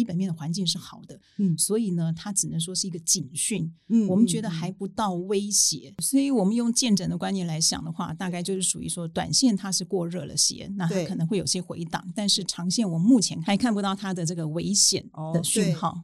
[0.00, 3.70] 基本面的环境是好的，嗯所以呢，它只能说是一个警讯。
[3.88, 16.02] 嗯我们觉得嗯还不到威胁，所以我们用见诊的观念来想的话，大概就是属于说，短线它是过热了些，那它可能会有些回档，但是长线我目前还看不到它的这个危险哦的讯对号。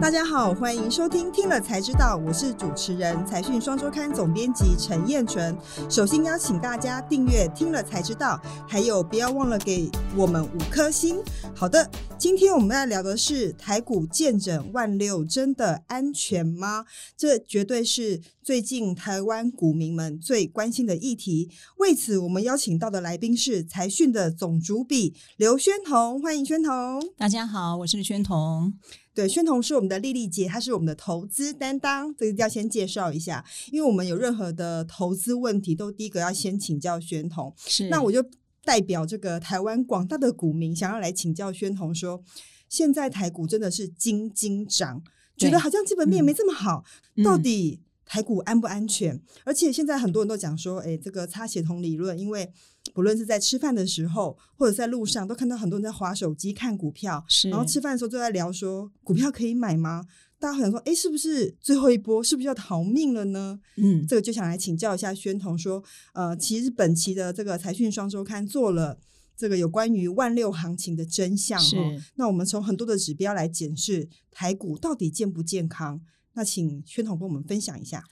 [0.00, 5.56] 大家好，欢迎收听《听了才知道》，我是主持人财讯双周刊总编辑陈燕纯。
[5.88, 11.18] 首先邀请大家订阅《听了才知道》，还有不要忘了给我们五颗星。
[11.54, 16.84] 好的，今天我们要聊的是台股见诊万六，真的安全吗？
[17.16, 21.48] 这绝对是最近台湾股民们最关心的议题。
[21.76, 27.00] 为此，我们邀请到的来宾是财讯的总主笔刘宣彤，欢迎宣彤。
[27.16, 28.74] 大家好，我是宣彤。
[29.14, 37.52] 对，宣彤是我们的丽丽姐，她是我们的投资担当，这个要先介绍一下，因为我们有任何的投资问题，都第一个要先请教宣彤。
[37.66, 38.24] 是那我就
[38.64, 42.22] 代表这个台湾广大的股民，想要来请教宣彤说，
[42.68, 45.02] 现在台股真的是金金涨，
[45.36, 46.84] 觉得好像基本面嗯没这么好，
[47.16, 49.20] 嗯到底台股安不安全？
[49.44, 52.50] 而且现在很多人都讲说，哎，这个擦协同理论，因为
[52.92, 60.04] 不论是在吃饭的时候，或者在路上，都看到很多人在划手机看股票，是，然后吃饭的时候就在聊说股票可以买吗？
[60.38, 62.22] 大家会想说，哎，是不是最后一波？
[62.22, 63.60] 是不是要逃命了呢？
[63.76, 65.82] 嗯，这个就想来请教一下宣彤说，
[66.14, 68.98] 呃，其实本期的这个财讯双周刊做了
[69.36, 71.82] 这个有关于万六行情的真相是哈。
[72.16, 76.00] 那我们从很多的指标来检视台股到底健不健康。
[76.34, 78.04] 那请宣统跟我们分享一下。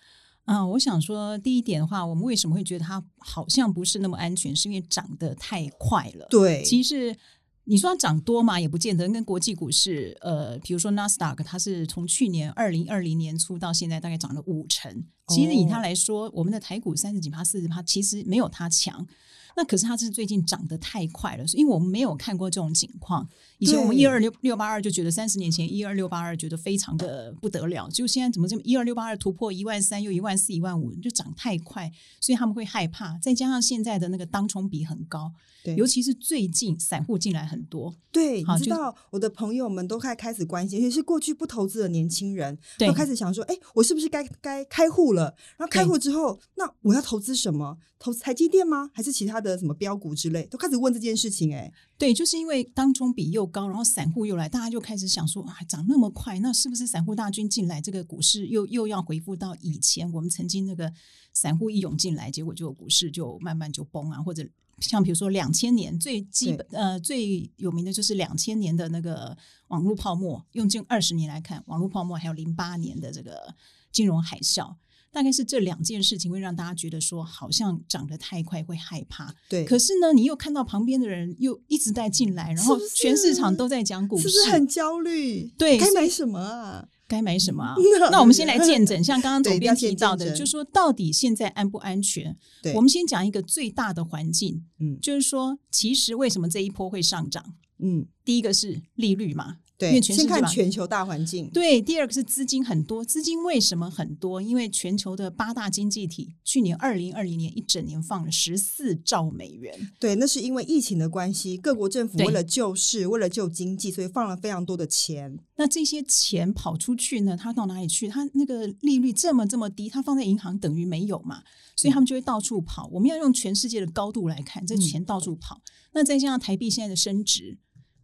[0.47, 6.27] 啊、我想说，第一点的话，我们为什么会觉得它好像不是那么安全，是因为涨得太快了。
[6.29, 7.17] 对，其实
[7.65, 9.09] 你说它涨多嘛，也不见得。
[9.09, 15.05] 跟国际股市，呃，比如说纳斯达克，它是从去年二零二零年初到现在，大概涨了五成。
[15.29, 19.07] 其实以它来说，我们的台股三十几趴、四十趴，其实没有它强。
[19.57, 23.29] 那可是它是最近涨得太快了，因为我们没有看过这种情况。
[23.59, 31.91] 以前我们对一二六六八二就觉得三十年前一二六八二觉得非常的不得了，就现在怎么这么一二六八二突破一万三又一万四一万五，就涨太快，
[32.21, 33.19] 所以他们会害怕。
[33.19, 45.35] 再加上现在的那个当冲比很高，对尤其是最近散户进来很多，对，好你知道我的朋友们都开开始关心，尤其是过去不投资的年轻人，对都开始想说，哎，我是不是该该开户了？
[45.57, 47.79] 然后开户之后，那我要投资什么？
[47.99, 48.91] 投资台积电吗？
[48.95, 50.47] 还是其他的什么标股之类？
[50.47, 60.93] 都开始问这件事情、哎，对，就是因为当中比又高，然后散户又来，大家就开始想说啊，涨那么快，那是不是散户大军进来，这个股市又又要回复到以前我们曾经那个
[61.33, 64.47] 散户一涌进来，结果就股市就慢慢就崩啊，或者
[64.81, 69.37] 像比如说两千年最基本呃最有名的就是两千年的那个
[69.69, 73.55] 网络泡沫，用近二十年来看，网络泡沫还有零八年的这个
[73.93, 74.75] 金融海啸。
[75.13, 79.35] 大概是这两件事情会让大家觉得说，好像涨得太快会害怕。
[79.49, 85.53] 对，可是呢，你又看到旁边的人又一直在进来，然后全市场都在讲股市，是不是很焦虑？
[85.59, 86.89] 对该买什么啊？
[87.09, 87.75] 该买什么、啊
[88.13, 88.21] 那？
[88.21, 92.37] 我们先来见证， 像刚刚总编提到的，就说到底现在安不安全？
[92.63, 97.55] 对，我们先讲一个最大的环境，嗯就是说，其实为什么这一波会上涨？
[97.81, 104.43] 嗯，第一个是利率嘛，因对，先看全球大环境，对，第二个是资金很多，资金为什么很多？
[104.43, 115.39] 因为全球的八大经济体去年二零二零年一整年放了十四兆美元，对，那是因为疫情的关系，各国政府为了救市，为了救经济，所以放了非常多的钱。
[115.57, 117.37] 那这些钱跑出去呢？
[117.37, 118.09] 它到哪里去？
[118.09, 121.43] 它那个利率这么这么低，它放在银行等于没有嘛？
[121.77, 122.89] 所以他们就会到处跑。
[122.93, 125.61] 我们要用全世界的高度来看，这钱到处跑。
[125.93, 127.59] 那再加上台币现在的升值，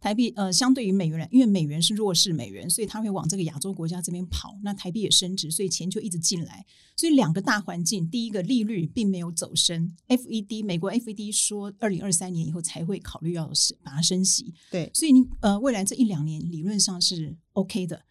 [0.07, 4.57] 台币呃相对于美元来，因为美元是弱势美元，所以它会往这个亚洲国家这边跑。
[4.63, 6.65] 那台币也升值，所以钱就一直进来。
[6.95, 14.53] 所以两个大环境，第一个利率并没有走升，FED 美国 FED 说二零二三年以后才会考虑要是把它升息。
[14.71, 18.01] 对，所以你呃，未来这一两年理论上是 OK 的，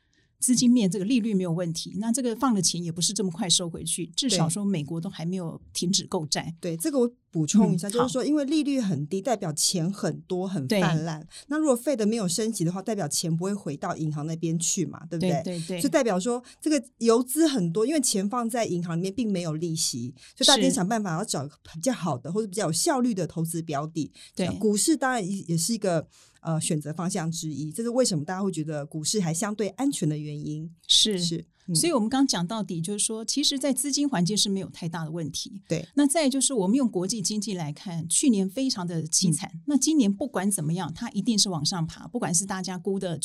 [0.47, 1.97] 资金面这个利率没有问题。
[1.97, 6.55] 那这个放的钱也不是这么快收回去，至少说美国都还没有停止购债。
[6.61, 11.27] 对，这个我补充一下，嗯就是说，因为利率很低，代表钱很多很泛滥。
[11.49, 21.45] 那如果费的没有升级的话，代表钱不会回到银行那边去嘛，对不对对对就代表说这个游资很多，因为钱放在银行里面并没有利息，所以大家是想办法要找
[21.75, 24.13] 比较好的或者比较有效率的投资标的。
[24.37, 26.07] 对股市当然也也是一个
[26.47, 30.73] 呃选择方向之一，这是为什么大家会觉得股市还相对安全的原因。
[30.87, 35.61] 是是，嗯所以我们刚刚讲到底，就是说，其实，在资金环境是没有太大的问题。
[35.69, 39.51] 对，那再就是我们用国际经济来看，去年非常的凄惨。
[39.53, 42.07] 嗯那今年不管怎么样，它一定是往上爬。
[42.07, 43.19] 不管是大家估的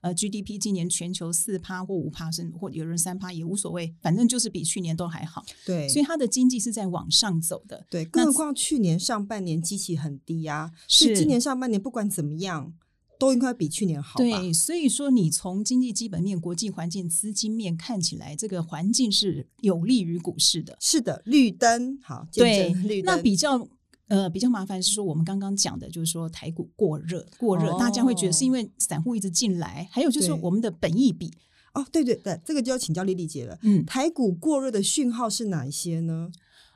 [0.00, 5.44] 呃 GDP，今年全球四趴或五趴，甚至或有人三趴也无所谓，反正就是比去年都还好。
[5.66, 7.84] 对，所以它的经济是在往上走的。
[7.90, 12.72] 对，那更何况去年上半年基期很低啊，是今年上半年不管怎么样，
[13.18, 14.16] 都应该比去年好？
[14.18, 20.76] 对，所以说你从经济基本面、国际环境、资金面看起来，这个环境是有利于股市的。
[20.80, 23.66] 是的，绿灯好，对绿，灯那比较
[24.06, 31.32] 呃比较麻烦是说，我们刚刚讲的就是说台股过热，过热，哦大家会觉得是因为散户一直进来，还有就是我们的本益比，
[31.74, 33.58] 哦，对对对，这个就要请教丽丽姐了。
[33.62, 36.30] 嗯，台股过热的讯号是哪一些呢？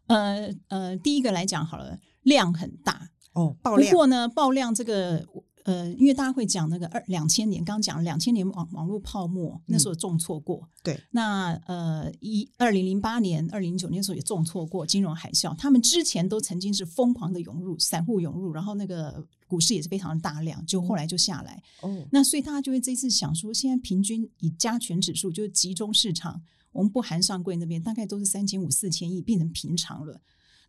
[0.09, 5.25] 呃呃，第一个来讲好了，量很大，哦，爆量不过呢，爆量这个。
[5.65, 10.69] 呃，因为大家会讲那个二两千年，刚刚讲两千年网网络泡沫，那时候重挫过。
[10.83, 21.63] 对，那呃，一二零零八年、二零零九年的时候也重挫过金融海啸，他们之前都曾经是疯狂的涌入，散户涌入，然后那个股市也是非常的大量，就后来就下来。
[21.83, 26.43] 哦，那所以大家就会这次想说，现在平均以加权指数就是集中市场，
[26.73, 30.21] 我们不含上柜那边，大概都是三千五、四千亿，变成平常了。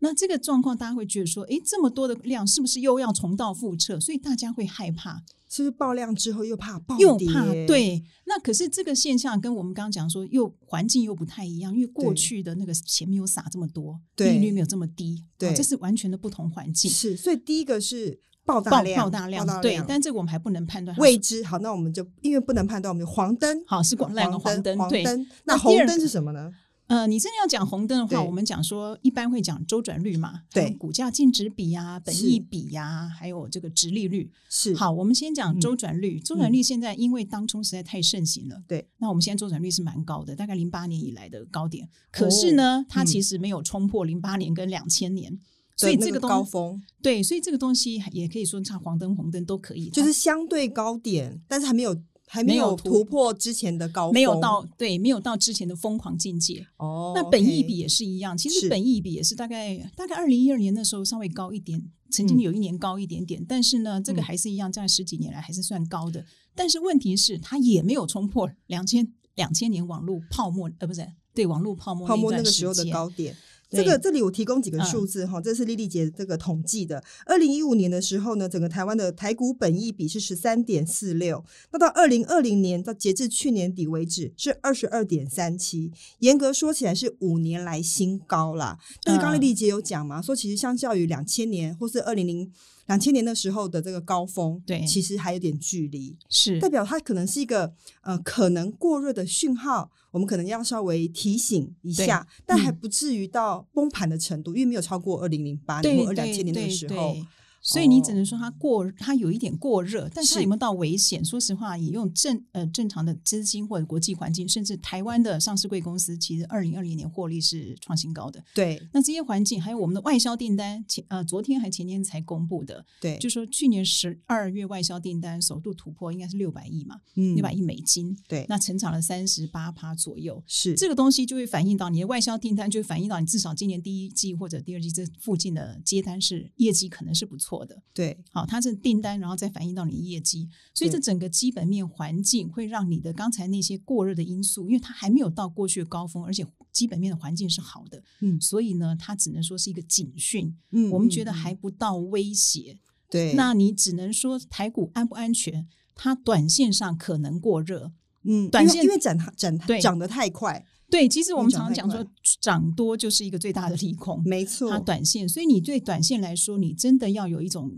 [0.04, 3.98] 那这个状况，大家会觉得说，诶，这么多的量，是不是又要重蹈覆辙？
[4.02, 7.08] 所以大家会害怕，是不是爆量之后又怕暴跌？
[7.08, 8.04] 又怕对。
[8.26, 16.92] 那可是这个现象跟我们刚刚讲说，又环境又不太一样，因为过去的那个钱没有撒这么多，对利率没有这么低，对哦这是完全的不同环境。
[16.92, 21.42] 是，所以第一个是爆大爆量，爆大量，对，但这个我们还不能判断未知。
[21.46, 23.64] 好，那我们就因为不能判断，我们就黄灯。
[23.66, 24.76] 好是黄灯，黄灯。
[24.76, 26.52] 那第二那红灯是什么呢？
[26.88, 30.72] 呃，你真的要讲红灯的话，我们讲说一般会讲周转率嘛，对。
[30.72, 32.26] 股价净值比呀、本是。
[32.26, 34.32] 益比呀、还有这个值利率。
[34.50, 34.76] 是。
[34.76, 35.60] 好，我们先讲嗯。
[35.60, 36.20] 周转率。
[36.20, 41.88] 周转率现在因为当冲实在太盛行了，对，那我们现在周转率是蛮高的，大概零八年以来的高点。
[42.12, 43.06] 可是呢，它嗯。
[43.06, 45.40] 其实没有冲破零八年跟两千年，
[45.76, 46.82] 所以这个东高峰。
[47.02, 50.14] 对，所以这个东西也可以说唱黄灯红灯都可以，就是。
[50.14, 51.94] 相对高点，但是还没有
[52.34, 56.66] 还没有突突破之前的高峰，没有到对，没有到之前的疯狂境界。
[56.78, 57.14] 哦。
[57.16, 66.26] 那本益 OK 比也是一样，其实本益比也是大概大概二零一二年的时候稍微高一点，曾经嗯有一年高一点点，但是呢，这个嗯还是一样，在十几年来还是算高的。
[66.56, 73.38] 但是问题是，它也没有冲破两千两千年网络泡沫，呃，不是对网络泡沫泡沫那那个时候的高点。
[73.74, 77.04] 对这个这里我提供几个嗯数字哈，这是丽丽姐这个统计的。
[77.25, 88.78] 二零一五年的时候呢，整个台湾的台股本益比是十三点四六，那到二零二零年到截至去年底为止是二十二点三七，严格说起来是五年来新高啦。
[89.04, 92.52] 但是刚丽丽姐有讲嘛，说其实相较于两千年或是二零零
[92.88, 96.18] 两千年的时候的这个高峰，对其实还有点距离。
[96.30, 107.14] 是代表它可能是一个呃可能过热的讯号，我们可能要稍微提醒一下，但还嗯不至于到崩盘的程度，因为没有超过二零零八年对或二两千年那个对时候。
[107.14, 107.26] 对
[107.63, 108.15] 所以你只哦。
[108.15, 111.24] 能说它过，它有一点过热，但是有没有到危险？
[111.25, 118.44] 说实话，以用正呃正常的资金或者国际环境，甚至台湾的上市贵公司，其实二零二零年获利是创新高的。
[118.54, 118.80] 对。
[118.92, 127.36] 那这些环境，还有我们的外销订单，前呃昨天还前天才公布的，对，就说去年十二月外销订单首度突破，应该是六百亿嘛，嗯。
[127.36, 130.44] 六百亿美金，对，那成长了三十八趴左右。
[130.45, 130.75] 是。
[130.75, 137.82] 这个东西就会反映到你的外销订单，就会反映到你至少今年第一季或者第二季这附近的接单是业绩可能是不错的。
[137.94, 152.80] 对好，它是订单，然后再反映到你的业绩，所以这整个基本面环境会让你的刚才那些过热的因素，因为它还没有到过去的高峰，而且基本面的环境是好的，嗯所以呢，它只能说是一个警讯，嗯我们觉得嗯还不到威胁。
[153.10, 155.68] 对，那你只能说台股安不安全？
[155.94, 157.92] 它短线上可能过热，
[158.24, 162.06] 嗯，短线因为因为涨涨对涨得太快，对，其实我们常常讲说
[162.40, 167.72] 涨多就是一个最大的利空，没错，它短线，所以你对短线来说，你真的要有一种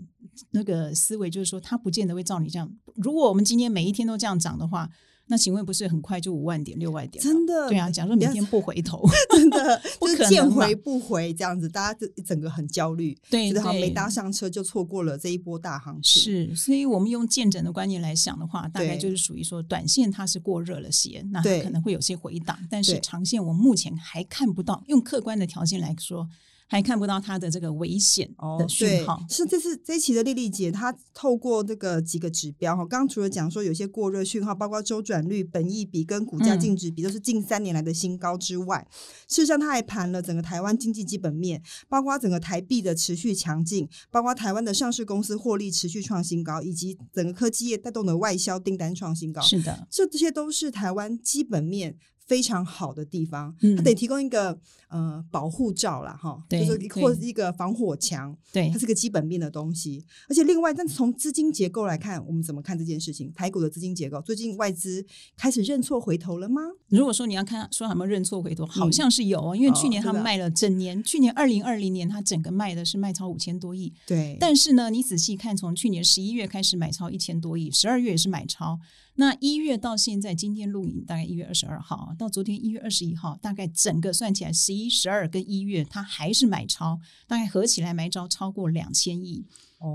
[0.52, 2.70] 那个思维，就是说它不见得会照你这样。
[2.96, 4.90] 如果我们今天每一天都这样涨的话，
[5.28, 7.32] 那请问不是很快就五万点、六万点了？
[7.32, 9.04] 真的对啊，假如明天不回头，
[9.36, 16.22] 真的不就是可能见回不回这样子，大家这整个很焦虑，对觉得好像没搭上车就错过了这一波大行情。
[16.22, 26.30] 是，所以我们用见诊的观念来想的话，大概就是属于说，短线它是过热了些，那它可能会有些回档，但是长线我目前还看不到，用客观的条件来说，
[26.68, 36.60] 还看不到它的这个危险哦的，讯对号。，是这次这一期的丽丽姐，她透过这个几个指标哈，刚刚除了讲说有些过热讯号，包括周转率、本益比跟股价嗯。
[36.60, 38.88] 净值比都是近三年来的新高之外，
[39.28, 54.58] 事实上她还盘了整个台湾经济基本面，包括整个台币的持续强劲，包括台湾的上市公司获利持续创新高，以及整个科技业带动的外销订单创新高，是的，这这些都是台湾基本面非常好的地方，嗯它得提供一个
[54.90, 60.04] 呃保护罩啦，哈，就是或者是一个防火墙，对它是个基本面的东西。
[60.28, 63.32] 而且另外，但从资金结构来看，我们怎么看这件事情？
[63.34, 65.06] 台股的资金结构，最近外资
[65.38, 66.62] 开始认错回头了吗？
[66.90, 78.80] 如果说你要看说有没有认错回头，好像是有哦，因为去年他们卖了整年，去年二零二零年他整个卖的是卖超五千多亿，对，但是呢，你仔细看，从去年十一月开始买超一千多亿，十二月也是买超。
[79.16, 89.46] 那一月到现在，今天录影大概一月二十二号，到昨天一月二十一号，大概整个算起来，十一、十二跟一月，它还是买超，大概合起来买超超过两千亿。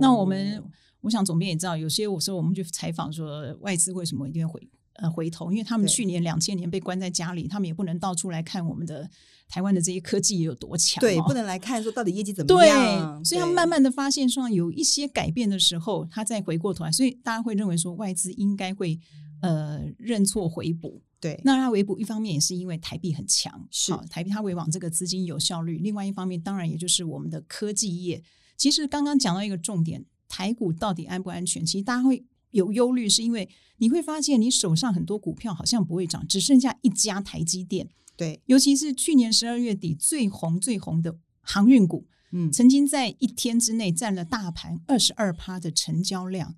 [0.01, 0.65] 那我们哦，
[1.03, 4.69] 我想总编也知道，有些我说我们去采访说外资为什么一定会回
[5.01, 9.09] 呃回头，因为他们去年两千年被关在家里，他们也不能到处来看我们的
[9.49, 18.99] 台湾的这些科技有多强、哦，对，不能来看说到底业绩怎 么对样，，所以他对慢慢的发现说有一些改变的时候，他再回过头来，所以大家会认为说外资应该会
[19.41, 21.03] 呃认错回补。
[21.23, 28.23] 对那它回补一方面也是因为台币很强，是好台币它回往这个资金有效率；另外一方面，当然也就是我们的科技业。
[28.57, 31.63] 其实刚刚讲到一个重点，台股到底安不安全？
[31.63, 37.89] 其实大家会有忧虑，是因为你会发现你手上很多股票好像不会涨，只剩下一家台积电。
[38.17, 46.55] 对，尤其是去年十二月底最红最红的航运股，嗯，曾经在一天之内占了大盘二十二趴的成交量，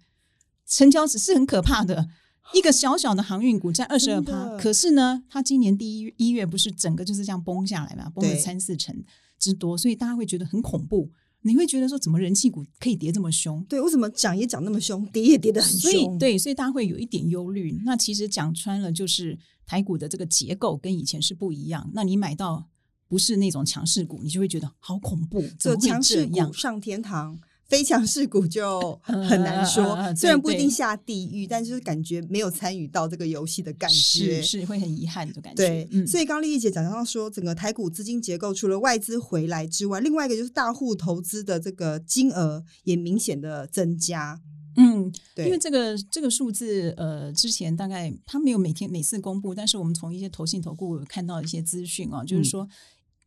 [0.66, 2.08] 成交值是很可怕的。
[2.52, 9.04] 一个小小的航运股占二十二趴，可是呢，它今年第一一月不是整个就是这样崩下来嘛，崩了三四成
[9.38, 11.12] 之多，所以大家会觉得很恐怖。
[11.42, 13.62] 你会觉得说，怎么人气股可以跌这么凶？
[13.68, 16.18] 对，为什么涨也涨那么凶，跌也跌得很所以凶？
[16.18, 17.80] 对，所以大家会有一点忧虑。
[17.84, 21.90] 那其实讲穿了，就是台股的这个结构跟以前是不一样。
[21.92, 22.68] 那你买到
[23.08, 26.52] 不是那种强势股，你就会觉得好恐怖，怎么会就强势股？
[26.52, 27.38] 上天堂，
[27.72, 29.96] 非强势股就呃很难说。
[30.14, 34.42] 虽然不一定下地狱，但就是感觉没有参与到这个游戏的感觉。
[34.42, 35.66] 是是会很遗憾的感觉。
[35.66, 44.38] 对，嗯，所以刚刚丽丽姐讲到说，整个台股资金结构除了外资回来之外，另外一个就是大户投资的这个金额也明显的增加。
[44.76, 52.68] 嗯，对，因为这个这个数字，呃，之前大概他没有每天每次公布，但是我们从一些投信投顾有看到一些资讯啊，就是嗯说，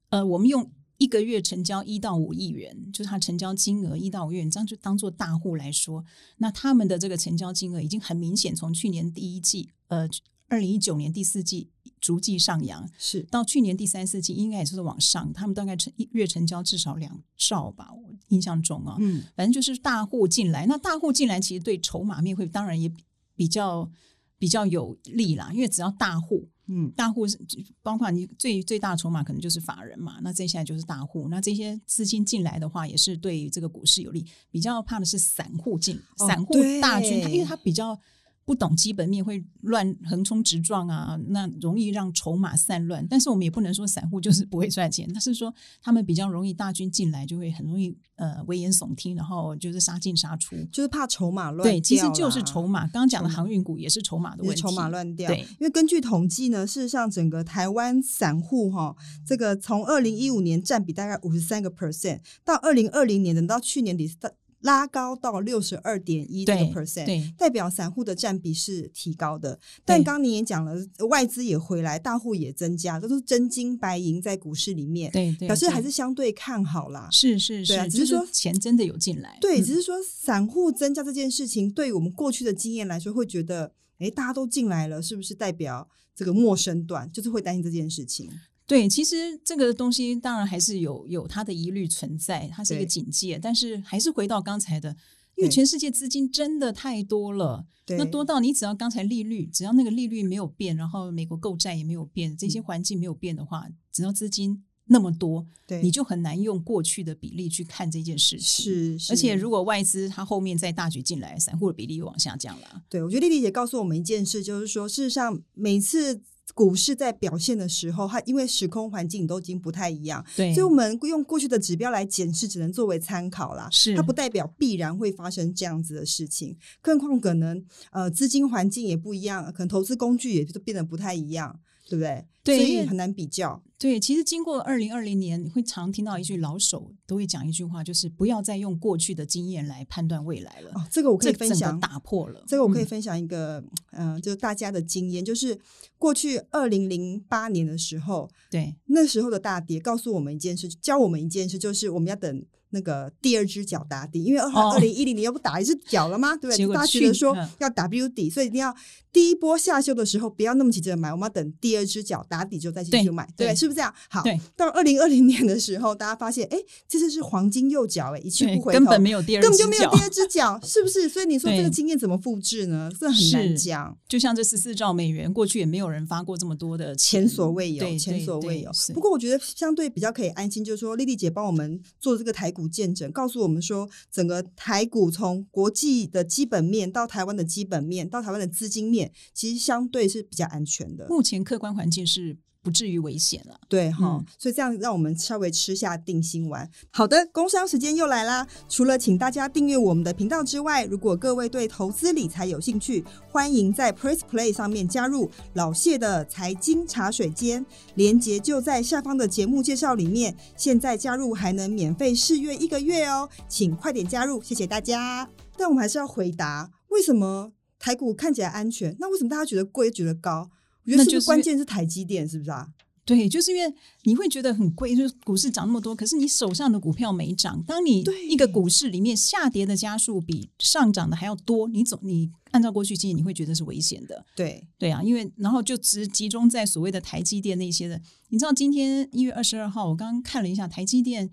[0.10, 6.04] 呃，我们用一个月成交一到五亿元，就是它成交金额一到五亿元，这样就当做大户来说，
[6.38, 10.08] 那他们的这个成交金额已经很明显从去年第一季，呃，
[10.48, 13.24] 二零一九年第四季逐季上扬，是。
[13.24, 23.04] 到去年第三四季应该也是往上，他们大概成一月成交至少两兆吧，我印象中啊，嗯，反正就是大户进来，那大户进来其实对筹码面会当然也比
[23.36, 23.90] 比较
[24.38, 27.40] 比较有利啦，因为只要大户，嗯，大户是
[27.82, 34.26] 包括你最最大的筹码可能就是法人嘛，那这现在就是大户，那这些资金进来的话，也是对这个股市有利。
[34.50, 38.00] 比较怕的是散户进，哦散户大军，他因为他比较。
[38.46, 43.06] 不懂基本面会乱横冲直撞啊，那容易让筹码散乱。
[43.10, 50.56] 但是我们也不能说散户就是不会赚钱，但是说他们比较容易大军进来，就会很容易呃危言耸听，然后就是杀进杀出。
[50.72, 52.82] 就是怕筹码乱对，其实就是啦筹码。
[52.82, 55.28] 刚刚讲的航运股也是筹码的问题，筹码乱掉。
[55.28, 64.30] 对因为根据统计呢，事实上整个台湾散户哈，这个从二零一五年占比大概五十三个 percent，到二零二零年，等到去年底到
[64.66, 69.58] 拉高到六十二点一这个 percent，代表散户的占比是提高的。
[69.86, 70.76] 但刚刚你也讲了，
[71.08, 77.08] 外资也回来，大户也增加，这都是真金白银在股市里面，对对，表示还是相对看好啦。
[77.12, 88.32] 是是对啊是，就是只说钱真的有进来，对，嗯只是说散户增加这件事情，对于我们过去的经验来说，会觉得，诶，大家都进来了，是不是代表这个陌生段，就是会担心这件事情？
[88.68, 94.90] 对，其实这个东西当然还是有有它的疑虑存在，它是一个警戒，但是还是回到刚才的，
[95.36, 108.66] 因为全世界资金真的太多了，那多到你只要刚才利率，只要那个利率没有变，然后美国购债也没有变，这些嗯环境没有变的话，只要资金那么多，对，你就很难用过去的比例去看这件事情。
[108.66, 112.82] 是，是而且如果外资它后面再大举进来，散户的比例又往下降了。
[112.90, 116.24] 对我觉得丽丽姐告诉我们一件事，就是说，事实上每次。
[116.54, 123.68] 股市在表现的时候，它因为时空环境都已经不太一样，对，所以我们用过去的指标来检视，只能作为参考啦。
[123.72, 132.26] 是它不代表必然会发生这样子的事情，更何况可能呃资金环境也不一样，可能投资工具也就变得不太一样，对不对？
[132.44, 133.62] 所以很难比较。
[133.78, 140.72] 对，其实经过二零二零年，你会常听到一句老手都会讲一句话，就是不要再用过去的经验来判断未来了。
[140.76, 142.44] 哦，这个我可以分享个，打破了。
[142.48, 145.60] 这个我可以嗯分享一个，嗯、就是大家的经验，就是
[145.98, 156.36] 过去二零零八年的时候，对那时候的大跌告诉我们一件事，教我们一件事，就是我们要等那个第二只脚打底，因为二哦二零一零年又不打一只脚了吗？
[156.36, 156.68] 对不对？
[156.74, 158.76] 大家觉得说要 W 底，所以一定要
[159.14, 163.94] 第一波下修的时候不要那么急着买，我们要等第二只脚打底之后再进去买，对是不是这样？
[164.10, 164.22] 好，
[164.58, 166.58] 到二零二零年的时候，大家发现，哎，
[166.90, 171.08] 这次是黄金右脚，哎，一去不回头，根本没有第二根本就没有第二只脚，是不是？
[171.08, 172.92] 所以你说这个经验怎么复制呢？
[173.00, 173.98] 这很难讲。
[174.10, 178.72] 就像这十四兆美元，过去也没有人发过这么多的钱，前所未有，对前所未有。
[178.94, 191.08] 不过我觉得相对比较可以安心，就是说丽丽姐帮我们做这个台股见证，告诉我们说，整个台股从国际的基本面到台湾的基本面到台湾的资金面，其实相对是比较安全的。
[191.10, 193.56] 目前客观环境是不至于危险了。
[193.70, 196.68] 对哈、嗯所以这样让我们稍微吃下定心丸。
[196.90, 198.48] 好的，工商时间又来啦！
[198.68, 210.36] 除了请大家订阅我们的频道之外，如果各位对投资理财有兴趣，欢迎在 Press Play 上面加入老谢的财经茶水间，连接就在下方的节目介绍里面。
[210.58, 215.30] 现在加入还能免费试阅一个月哦，请快点加入，谢谢大家。
[215.56, 220.50] 但我们还是要回答，为什么台股看起来安全，那为什么大家觉得贵又觉得高？
[220.86, 222.68] 那就是是关键是台积电，是不是啊？
[223.06, 223.72] 对，就是因为
[224.04, 227.64] 你会觉得很贵，就是股市涨那么多，可是你手上的股票没涨。
[227.68, 234.26] 当你一个股市里面下跌的家数比上涨的还要多，你总你按照过去经验，你会觉得是危险的。
[234.36, 238.02] 对，对啊，因为然后就只集中在所谓的台积电那些的。
[238.30, 241.30] 你知道今天一月二十二号，我刚刚看了一下台积电，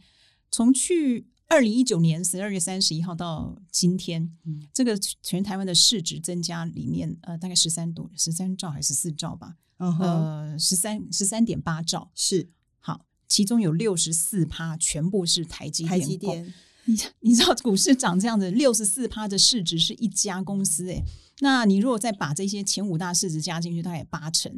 [0.51, 12.11] 从去二零一九年十二月三十一号到今天，嗯这个全台湾的市值增加里面，呃，大概十三多十三兆还是四兆吧，嗯，呃，十三十三点八兆。
[12.15, 12.49] 是
[12.81, 15.91] 好，其中有六十四趴全部是台积电。
[15.91, 16.17] 台积。
[16.17, 16.55] 电，
[16.87, 21.05] 你你知道股市涨这样子，六十四趴的市值是一家公司诶、
[21.41, 24.51] 那你如果再把这些前五大市值加进去，大概八成，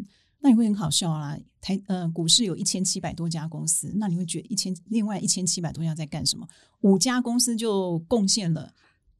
[0.44, 1.38] 那你会很好笑啦。
[1.58, 6.46] 台呃股市有一千七百多家公司，那你会觉得一千另外一千七百多家在干什么？
[6.82, 8.70] 五家公司就贡献了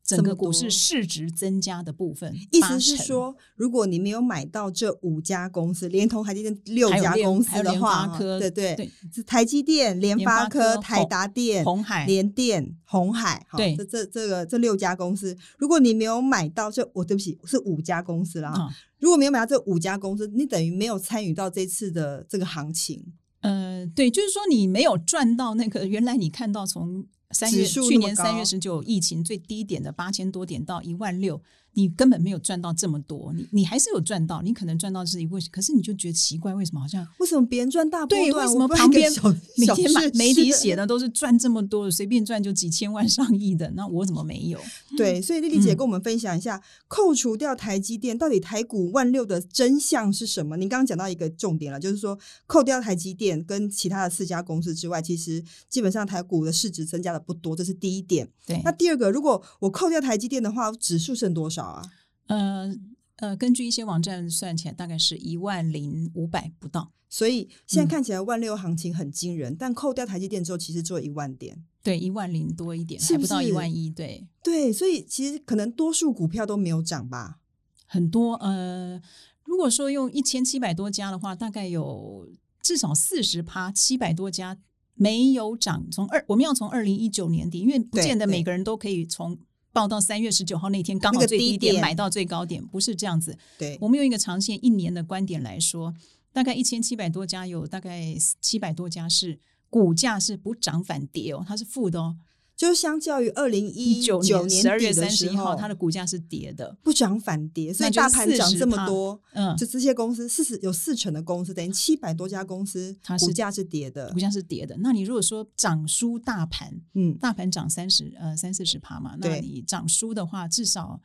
[0.05, 18.53] 整个股市市值增加的部分，意思是说，如果你没有买到这五家公司，连同台积电六家公司的话，对对，对是台积电、联联发发科、科台达电、红海联电、红海，哈对这这这个这六家公司，如果你没有买到这，我对不起，是五家公司啦。
[18.99, 23.03] 如果没有买到这五家公司，你等于没有参与到这次的这个行情。
[23.41, 31.43] 呃，对，就是说你没有赚到那个原来你看到从三月去年三月十九疫情最低点的八千多点到一万六，
[31.75, 44.61] 你根本没有赚到这么多，你你还是有赚到，你可能赚到是一位，可是你就觉得奇怪，为什么好像为什么别人赚大波对，段，为什么旁边小每小天媒媒体写的都是赚这么多的，随便赚就几千万上亿的，那我怎么没有？
[44.97, 50.57] 对，所以丽丽姐嗯跟我们分享一下，扣除掉台积电，到底台股万六的真相是什么？
[50.57, 58.29] 您刚刚讲到一个重点了，就是说扣掉台积电跟其他的四家公司之外，其实基本上台股的市值增加的不多，这是第一点。
[58.47, 61.83] 对，那第二个，如果我扣掉台积电的话，指数剩多少啊？
[62.27, 62.75] 呃
[63.17, 66.91] 呃，根据一些网站算起来，大概是一万零五百不到。
[67.09, 71.65] 所以现在嗯看起来万六行情很惊人，但扣掉台积电之后，其实只有一万点。
[71.81, 73.89] 对，一万零多一点，是不还不到一万一。
[73.91, 77.39] 对，对，所以其实可能多数股票都没有涨吧。
[77.87, 79.01] 很多呃，
[79.45, 82.29] 如果说用一千七百多家的话，大概有
[82.61, 84.59] 至少四十趴，七百多家
[84.95, 85.87] 没有涨。
[85.93, 89.39] 从二我们要从二零一九年底，因为不见得每个人都可以从
[89.75, 93.37] 报到三月十九号那天刚那个好最低点买到最高点，不是这样子。
[93.59, 95.93] 对，我们用一个长线一年的观点来说，
[96.33, 102.17] 大概一千七百多家，有大概七百多家是股价是不涨反跌哦，它是负的哦。
[102.57, 106.77] 就相较于二零一九九年十二月底的时三十一号，候，它的股价是跌的。
[106.83, 114.21] 不涨反跌，所以大盘涨这么多，嗯，就这些公司四十有四成的公司，等于七百多家公司，它是股价是跌的股。
[114.21, 114.77] 价是跌的。
[114.79, 121.01] 那你如果说涨输大盘，嗯，大盘涨三十呃三四十趴嘛，那你涨输的话，至少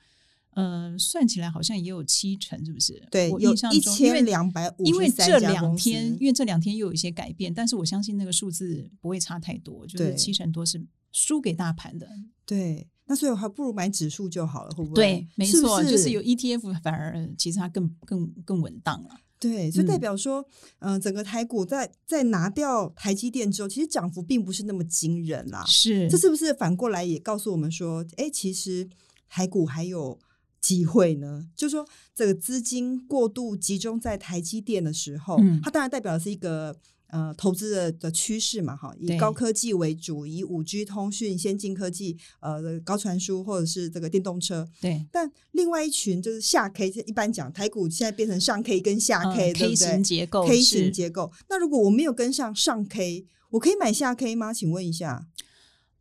[0.53, 3.01] 呃算起来好像也有七成，是不是？
[3.09, 10.79] 对，我印象中，因为千两百五因为这两天，因为这两天又有一些改变，但是我相信那个数字不会差太多，就是七成多是
[11.11, 12.07] 输给大盘的。
[12.45, 14.95] 对，那所以我还不如买指数就好了，会不会？
[14.95, 19.09] 对，没错，就是有 ETF 反而其实它更更更稳当了。
[19.39, 20.45] 对，所以代嗯表说，
[20.79, 25.63] 嗯、整个台股在在拿掉台积电之后，其实涨幅并不是那么惊人啦。
[25.65, 28.89] 是这是不是反过来也告诉我们说，哎，其实
[29.29, 30.19] 台股还有
[30.59, 31.47] 机会呢？
[31.55, 36.75] 就是说，这个资金过度集中在台积电的时候，嗯它当然代表的是一个。
[37.09, 44.67] 呃，投资的的趋势嘛，哈，以高科技为主，以五 G 通讯、先进科技，呃，高传输或者是这个电动车。
[44.79, 45.03] 对。
[45.11, 51.31] 但另外一群就是下 K，一般讲台股现在变成上 K 跟下 K，、嗯对 K 不对型结构 K 型结构。
[51.49, 54.53] 那如果我没有跟上上 K，我可以买下 K 吗？
[54.53, 55.27] 请问一下。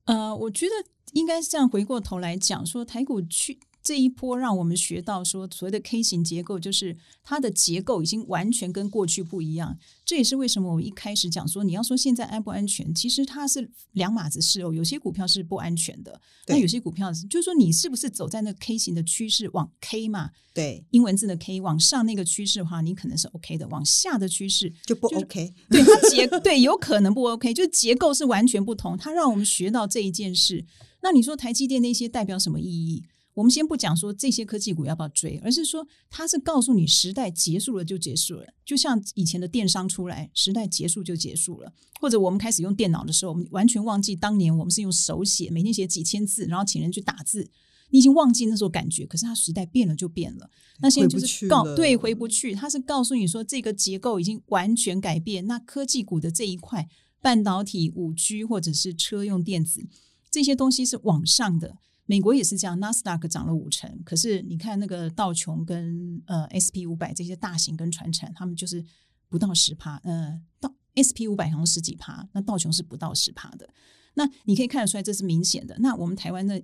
[0.04, 0.72] 呃，我觉得
[1.12, 3.58] 应该是这样，回过头来讲说，台股去
[3.88, 9.78] 这一波让我们学到说，所谓的 K 型结构，就是它的结构已经完全跟过去不一样。
[10.04, 14.74] 这也是为什么我一开始讲说，你要说现在安不安全，其实它是两码子事哦。
[14.74, 25.54] 有些股票是不安全的，那有些股票是，就是说你是不是走在那 K 型的趋势往 K 嘛，对，英文字的 K 往上那个趋势的话，你可能是 OK 的；往下的趋势就不 OK。
[25.70, 28.98] 对它结对有可能不 OK，就是结构是完全不同。
[28.98, 30.66] 它让我们学到这一件事。
[31.00, 33.04] 那你说台积电那些代表什么意义？
[33.38, 47.48] 我们先不讲说这些科技股要不要追，而是说它是告诉你时代结束了就结束了，就像以前的电商出来，时代结束就结束了，或者我们开始用电脑的时候，我们完全忘记当年我们是用手写，每天写几千字，然后请人去打字。
[47.90, 50.50] 你已经忘记那时候感觉，可是它时代变了就变了。
[50.80, 55.46] 那现在就是告对回不去，它是告诉你说这个结构已经完全改变。
[55.46, 56.88] 那科技股的这一块，
[57.22, 59.86] 半导体、五 G 或者是车用电子
[60.28, 61.78] 这些东西是往上的。
[62.10, 68.82] 美国也是这样，纳斯达克涨了五成，可是你看那个道琼跟呃 SP 五百这些大型跟传产，他们就是
[69.28, 73.68] 不到十趴，呃，到 SP 五百好像十几趴，那道琼是不到十趴的。
[74.14, 75.76] 那你可以看得出来，这是明显的。
[75.80, 76.62] 那我们台湾的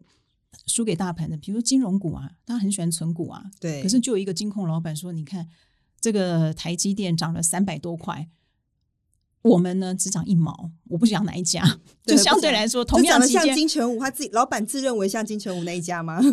[0.66, 5.46] 输给大盘的，比如说金融股啊，大家很喜欢存股啊，对，可是就有一个金控老板说，你看
[6.00, 8.30] 这个台积电涨了三百多块。
[9.44, 11.62] 我们呢只涨一毛，我不讲哪一家，
[12.06, 16.18] 就相对来说，同样就长得像，金城武，他自己老板自认为像金城武那一家吗？
[16.24, 16.30] 他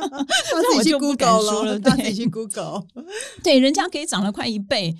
[0.00, 2.86] 那我自己去就不敢 Google 说了对他自己去 Google。
[3.44, 4.96] 对，人家可以涨了快一倍，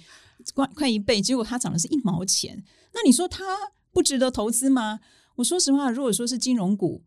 [0.55, 2.63] 快快一倍，结果他涨的是一毛钱。
[2.93, 3.43] 那你说他
[3.91, 5.01] 不值得投资吗？
[5.37, 7.03] 我说实话，如果说是金融股，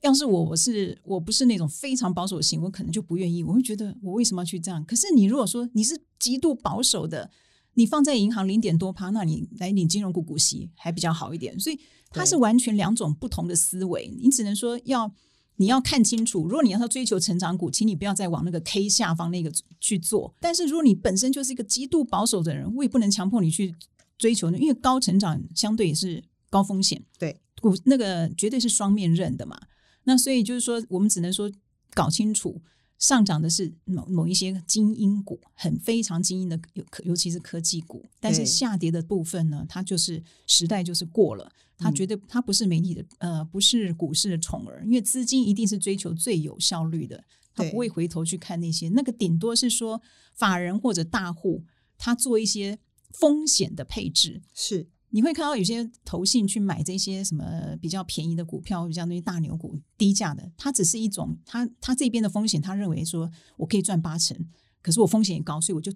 [0.00, 3.44] 要是我，我是我不是那种非常保守型，我可能就不愿意。
[3.44, 4.82] 我会觉得我为什么要去这样？
[4.86, 7.30] 可是你如果说你是极度保守的，
[7.78, 11.58] 你放在银行零点多趴，那你来领金融股股息还比较好一点。
[11.58, 11.78] 所以
[12.10, 15.14] 它是完全两种不同的思维，你只能说要。
[15.60, 20.32] 你要看清楚，如果你要追求成长股，请你不要再往那个 K 下方那个去做。
[20.38, 23.74] 但是如果你本身就是一个极度保守的人，我也不能强迫你去
[24.16, 29.60] 追求呢，因为高成长相对也是高风险，对股那个绝对是双面刃的嘛。
[30.04, 31.50] 那所以就是说，我们只能说
[31.92, 32.62] 搞清楚，
[32.98, 38.04] 上涨的是某某一些精英股，很非常精英的，尤尤其是科技股。
[38.20, 41.94] 但是下跌的部分呢，它就是时代就是过了，它嗯。
[41.94, 47.22] 绝对它不是媒体的呃，不是股市的宠儿，因为资金一定是追求最有效率的，
[47.54, 50.02] 他不会回头去看那些，那个顶多是说
[50.34, 51.64] 法人或者大户
[51.96, 52.78] 他做一些
[53.12, 57.44] 风险的配置，是你会看到有些投信去买这些什么
[57.80, 64.36] 比较便宜的股票，比较那些大牛股、低价的，它只是一种它它这边的风险，他认为说我可以赚八成，
[64.82, 65.92] 可是我风险也高，所以我就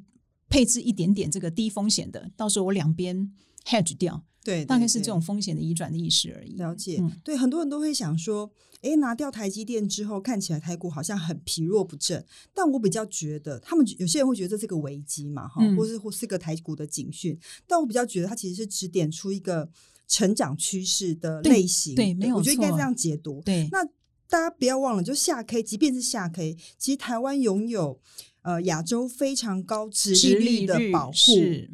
[0.49, 3.33] 配置一点点这个低风险的，到时候我两边
[3.67, 6.57] hedge 掉，对，大概是对这种风险的移转的意识而已。
[6.57, 8.51] 了解，嗯对，很多人都会想说，
[8.81, 12.25] 诶，拿掉台积电之后，看起来台股好像很疲弱不振。
[12.53, 17.39] 但我比较觉得，他们有些人会觉得这是个危机嘛，哈、嗯或是或是个台股的警讯。
[17.67, 19.71] 但我比较觉得，它其实是指点出一个
[20.09, 21.95] 成长趋势的对类型。
[21.95, 23.41] 对没有错我觉得应该这样解读。
[23.43, 23.85] 对，那
[24.29, 28.01] 大家不要忘了，就下 K，即便是下 K，其实台湾拥有
[28.43, 31.15] 呃亚洲非常高殖利率的保护。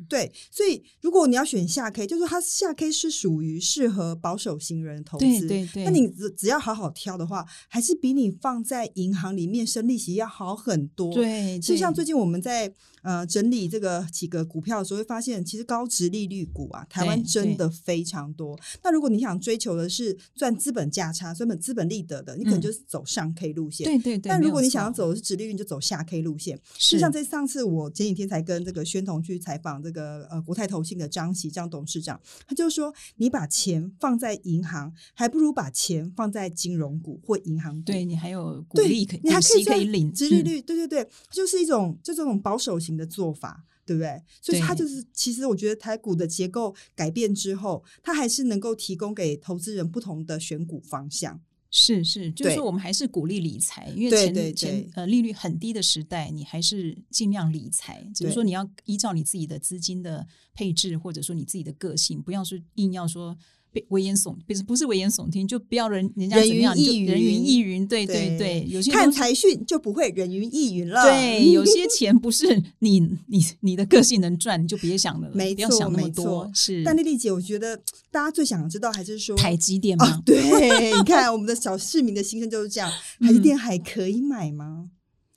[0.09, 5.25] 对，所以如果你要选下 K，就是说它下 K 是属于适合保守型人投资。
[5.25, 18.59] 对对对，那你只只要好好挑的话，还是比你放在银行里面生利息要好很多。，对，就像最近我们在呃整理这个几个股票的时候，会发现其实高值利率股啊，台湾真的非常多。
[18.83, 23.87] 那如果你想追求的是赚资本价差、赚本资本利得的，你可能嗯就是走上 K 路线。
[23.87, 26.58] 对对对，但如果你想要走的是直利率，你就走下 K 路线。
[26.77, 37.83] 是就像在上次我前几天才跟这个宣彤去采访这个呃国泰投信的张喜张董事长，他就说你把钱放在银行，还不如把钱放在金融股或银行股。
[37.83, 43.65] 对你还有股对利可以，你还可以可以领，嗯殖利率，对对对，就是一种就这种保守型的做法。
[43.89, 44.23] 对不对？
[44.43, 51.41] 所以它就是，其实我觉得台股的结构改变之后，它还是能够提供给投资人不同的选股方向。
[51.71, 54.55] 是是，就是说我们还是鼓励理财，因为前对对。
[54.55, 58.03] 前呃利率很低的时代，你还是尽量理财。
[58.15, 63.39] 只是说你要依照你自己的资金的配置，或者说你自己的个性，不要是硬要说被
[63.89, 67.87] 危言耸，不是不是危言耸听，就不要人人家人怎么样，你就云亦人云云亦云。
[67.87, 71.03] 对对对，有些看财讯就不会人云亦云了。
[71.03, 76.51] 对，有些 钱不是你你你的个性能赚，你就别想了，不要想那么多。
[76.55, 77.77] 是但丽丽姐，我觉得
[78.11, 84.91] 大家最想知道还是说台积电吗？，啊对，你看我们的小市民的心声就是这样，台积电还可以买吗？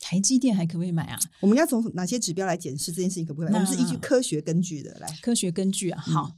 [0.04, 1.19] 台积电还可不可以买啊？
[1.39, 3.60] 我们要从哪些指标来检视这件事情可不可以买？
[3.60, 5.08] 我们是依据科学根据的来。
[5.21, 6.04] 科学根据啊。
[6.08, 6.32] 嗯好，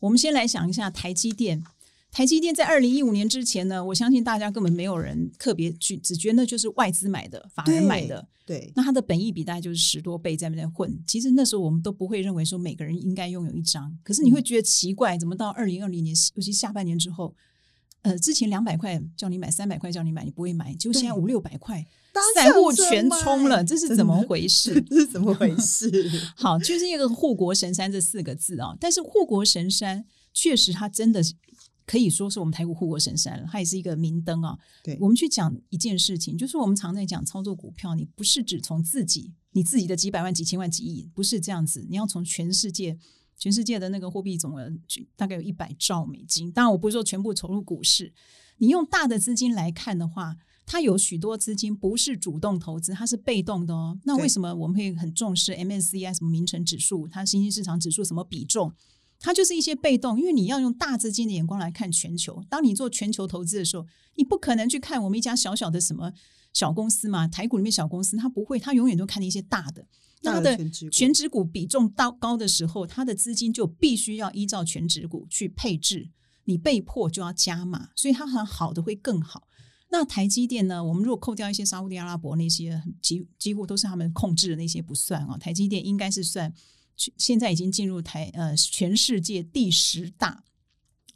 [0.00, 1.64] 我们先来想一下台积电。
[2.12, 8.26] 台积电在二零一五年之前呢，我相信大家根本没有人特别去，只觉得那就是外资买的，法人买的。
[8.46, 10.98] 对，那它的本益比大概就是十多倍在那边混。
[11.06, 17.34] 其实那时候我们都不会认为说每个人应该拥有一张，可是你会觉得奇怪，怎么到二零二零年，尤其下半年之后，
[18.02, 21.84] 呃，之前两百块叫你买，三百块叫你买，你不会买，结果现在五六百块，
[22.34, 24.80] 散户全冲了，这是怎么回 事？
[24.82, 25.90] 这是怎么回事？
[26.36, 31.34] 好，就是一个护国神山这四个字啊，但是护国神山确实它真的是。
[31.88, 34.58] 可以说是我们台股护国神山了，它也是一个明灯啊。
[34.82, 42.98] 对，我们去讲一件事情，就是我们常在讲操作股票，你不是只从自己你自己的几百万、几千万、几亿，不是这样子，你要从全世界，
[43.38, 44.68] 全世界的那个货币总额
[45.14, 46.50] 大概有一百兆美金。
[46.50, 48.12] 当然，我不是说全部投入股市，
[48.58, 50.34] 你用大的资金来看的话，
[50.66, 53.96] 它有许多资金不是主动投资，它是被动的哦。
[54.04, 58.72] 那为什么我们会很重视 MSCI 什么名城指数，它新兴市场指数什么比重？
[59.20, 62.44] 它就是一些被动，因为你要用大资金的眼光来看全球。
[62.50, 66.12] 当你做全球投资的时候，你不可能去看我们一家小小的什么
[66.52, 69.86] 小公司嘛，台股里面小公司，它不会，它永远都看那些大的。
[70.22, 70.58] 它的
[70.90, 76.08] 全指股比重到高的时候，它的资金就必须要依照全指股去配置，
[76.44, 79.46] 你被迫就要加码，所以它很好的会更好。
[79.88, 80.82] 那台积电呢？
[80.82, 86.52] 我们如果扣掉一些沙地阿拉伯那些几几乎都是他们控制的那些不算啊，台积电应该是算。
[87.18, 90.42] 现在已经进入台呃全世界第十大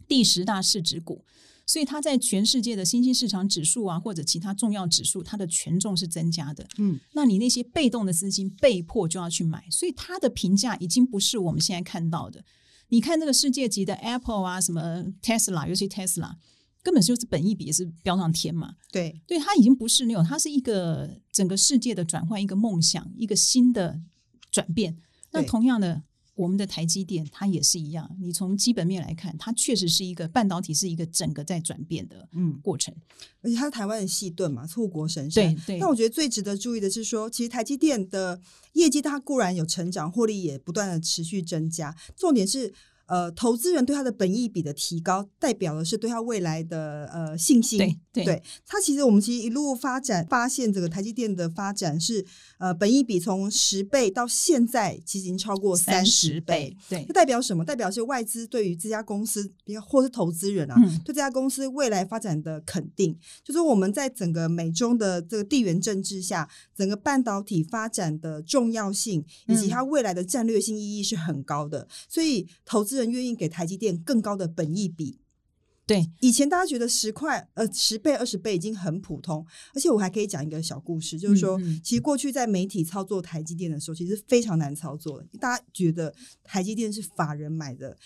[0.06, 1.24] 第十大市值股，
[1.64, 6.68] 所以它在全世界的新兴市场指数啊或者其他重要指数，它的权重是增加的。
[6.76, 12.44] 嗯，那你那些被动的资金被迫就要去买，所以它的评价已经不是我们现在看到的。
[12.90, 16.35] 你看那个世界级的 Apple 啊，什么 Tesla，尤其 Tesla，
[16.83, 18.75] 根本就是本意比也是飙上天嘛。
[18.90, 24.01] 对，对，它已经不是那种，它是一个整个世界的转换，一个梦想，一个新的
[24.51, 24.97] 转变。
[25.31, 26.03] 那同样的，
[26.35, 28.16] 我们的台积电它也是一样。
[28.19, 32.95] 你从基本面来看，它确实是一个半导体，是一个整个在转变的嗯过程。
[33.43, 35.55] 而且它是台湾的细盾嘛，护国神山。
[35.55, 35.79] 对对。
[35.79, 38.40] 那我觉得最值得注意的是说，其实台积电的
[38.73, 41.95] 业绩它固然有成长，获利也不断的持续增加。
[42.16, 42.73] 重点是。
[43.11, 47.77] 呃，投资人对他的本益比的提高，代表的是对他未来的呃信心。
[48.12, 52.25] 对，对，它其实我们其实一路发展，发现这个台积电的发展是
[52.59, 56.77] 呃本益比从十倍到现在其实已经超过三十倍。
[56.88, 57.64] 对，这代表什么？
[57.64, 63.18] 代表是外资对于这家公司，比或是投资人啊，对这家公司未来发展的肯定。
[63.42, 73.00] 就是我们在整个美中的这个地缘政治下，整个半导体发展的重要性以及它未来的战略性意义是很高的，所以投资。
[73.09, 75.21] 愿意给台积电更高的本益比，
[75.87, 76.11] 对。
[76.21, 85.21] 以前大家觉得十块呃十倍二十倍已经很普通，而且我还可以讲一个小故事，就是说，其实过去在媒体操作台积电的时候，其实非常难操作。
[85.21, 87.97] 的，大家觉得台积电是法人买的。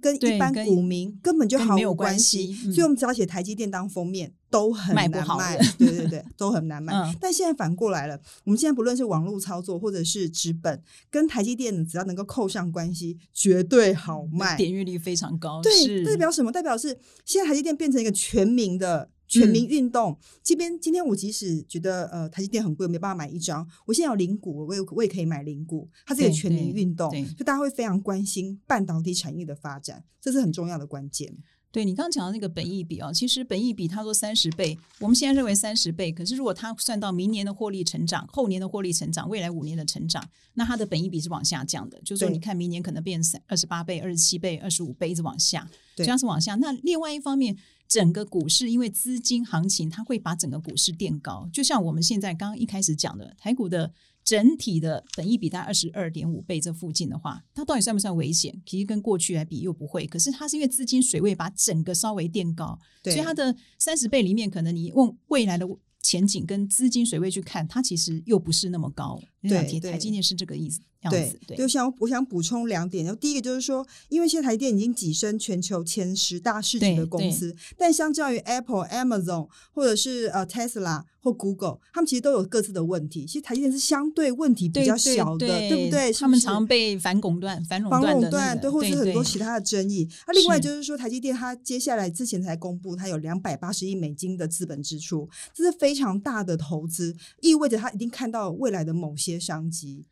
[0.00, 6.94] 跟一般股民根本就毫无关系，所以我们只要写台积电当封面都很难卖，对对对，都很难卖。
[7.20, 15.60] 但现在反过来了，我们现在不论是网络操作或者是纸本，跟台积电只要能够扣上关系，绝对好卖，点阅率非常高。
[15.60, 16.50] 对，代表什么？
[16.50, 19.10] 代表是现在台积电变成一个全民的。
[19.26, 25.88] 全民运动这边，今天我即使觉得呃台积电很贵，没办法买一张，我现在有零股，我也我也可以买零股。
[26.06, 31.34] 它是一个全民运动，就大家会非常关心半导体产业的发展，这是很重要的关键。
[31.72, 42.00] 对你刚刚讲的那个本益比啊，其实本益比他说三十倍，我们现在认为三十倍，可是如果他算到明年的获利成长、后年的获利成长、未来五年的成长，那它的本益比是往下降的。
[42.02, 46.54] 就是说，你看明年可能变三二十八倍、二十七倍、二十五倍一直往下，这样是往下。
[46.54, 47.56] 那另外一方面。
[47.94, 51.48] 整个股市因为资金行情，它会把整个股市垫高。
[51.52, 53.92] 就像我们现在刚刚一开始讲的，台股的
[54.24, 58.60] 整体的本益比在二十二点五倍这附近的话，它到底算不算危险？
[58.66, 60.08] 其实跟过去来比又不会。
[60.08, 65.64] 可是它是因为资金水位把整个稍微垫高，所以它的三十倍里面，可能你问未来的。
[66.02, 69.18] 前景跟资金水位去看，它其实又不是那么高。
[69.48, 70.80] 对，台积电是这个意思。
[71.10, 73.04] 对，就想我想补充两点。
[73.04, 83.26] 然后第一个就是说，因为现在台积电已经跻身全球前十大市值的公司，但相较于 Apple、Amazon 或者是呃 Tesla 或 Google，他们其实都有各自的问题。
[83.26, 86.10] 其实台积电是相对问题比较小的，对不对？
[86.14, 90.08] 他们常被反垄断、反垄断，对，或者是很多其他的争议。
[90.26, 100.06] 那另外就是说，台积电它接下来之前才公布，它有两百八十亿美金的资本支出，这是非常大的投资，意味着它一定看到未来的某些商机。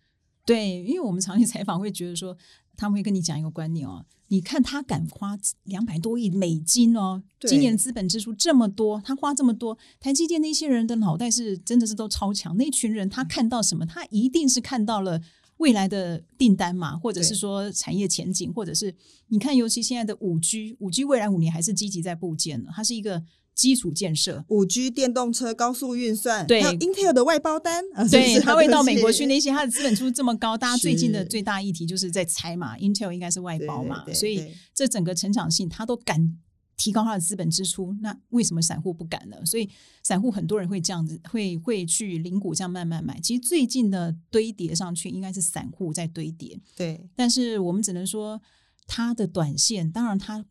[0.44, 2.36] 对，因为我们长期采访会觉得说，
[2.76, 15.20] 他们会跟你讲一个观念哦，你看他敢花两百多亿美金哦，今年资本支出这么多，他花这么多，台积电那些人的脑袋是真的是都超强，那群人他看到什么，他一定是看到了。
[15.58, 18.92] 未来的订单嘛，或者是说产业前景，或者是
[19.28, 23.22] 你看，尤其现在的五 G，五 G 未来五年还是积极在部件呢，它是一个
[23.54, 24.44] 基础建设。
[24.48, 36.38] 五 G 电动车高速运算，对还有 Intel 的外包单，对，是它会到美国去，那些它的资本出这么高， 大家最近的最大议题就是在猜嘛，Intel 应该是外包嘛，对对对所以对这整个成长性它都敢
[36.76, 39.36] 提高它的资本支出，那为什么散户不敢呢？
[39.44, 39.68] 所以
[40.02, 43.20] 散户很多人会这样子，会会去零股这样慢慢买。
[43.20, 48.40] 其实最近的堆叠上去，应该是散户在堆叠，对但是我们只能说
[48.86, 50.44] 它的短线，当然它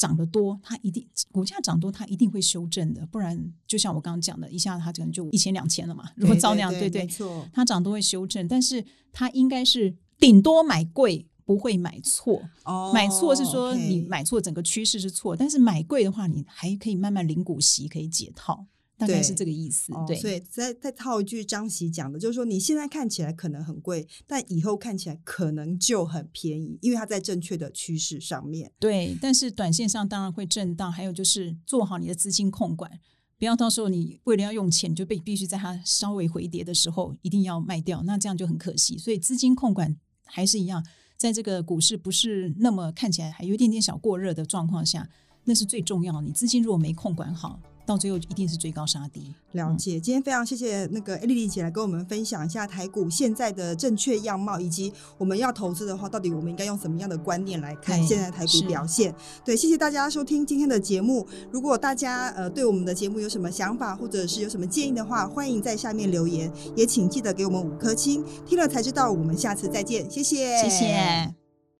[0.00, 6.10] 涨得多，它一定股价涨多，它一定会修正的，不然就像我刚刚讲的，一下它可能就一千两千了嘛。
[6.16, 8.82] 如果照那样，对对没，错，它涨多会修正，但是
[9.12, 11.26] 它应该是顶多买贵。
[11.46, 18.64] 不会买错，哦买错是说你买错整个趋势是错，但是买贵的话，你还可以慢慢领股息，可以解套，
[19.00, 19.92] 大概是这个意思。
[19.94, 28.70] 哦，对，所以再再套一句张琪讲的，就是说你现在看起来可能很贵，但以后看起来可能就很便宜，因为它在正确的趋势上面。
[28.78, 33.00] 对，但是短线上当然会震荡，还有就是做好你的资金控管，
[33.38, 38.98] 不要到时候你为了要用钱，就被必须在它稍微回跌的时候一定要卖掉，那这样就很可惜。
[38.98, 40.84] 所以资金控管还是一样，
[41.16, 45.08] 在这个股市不是那么看起来还有一点点小过热的状况下，
[45.44, 46.20] 那是最重要的。
[46.20, 47.58] 你资金如果没控管好，
[47.90, 49.34] 到最后一定是追高杀低。
[49.52, 59.12] 了解，今天非常谢谢那个丽丽姐来跟我们分享一下台股现在的正确样貌，以及我们要投资的话，到底我们应该用什么样的观念来看对现在台股表现。
[59.44, 61.26] 对，谢谢大家收听今天的节目。
[61.50, 68.24] 如果大家呃对我们的节目有什么想法，或者是有什么建议的话，欢迎在下面留言，也请记得给我们五颗星。
[68.46, 71.39] 听了才知道，我们下次再见，谢谢，谢谢。